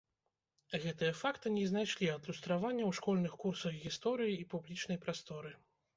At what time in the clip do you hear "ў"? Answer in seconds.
2.87-2.91